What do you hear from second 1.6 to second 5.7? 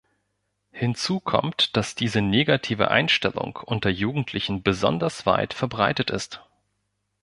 dass diese negative Einstellung unter Jugendlichen besonders weit